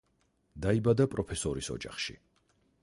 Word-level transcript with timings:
დაიბადა 0.65 1.07
პროფესორის 1.13 1.71
ოჯახში. 1.77 2.21